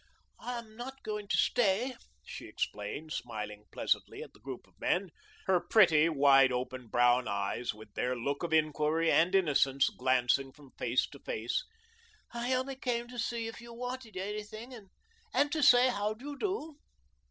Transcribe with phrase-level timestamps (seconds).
[0.39, 1.95] "I am not going to stay,"
[2.25, 5.11] she explained, smiling pleasantly at the group of men,
[5.45, 10.71] her pretty, wide open brown eyes, with their look of inquiry and innocence, glancing from
[10.71, 11.63] face to face,
[12.33, 14.75] "I only came to see if you wanted anything
[15.35, 16.77] and to say how do you do."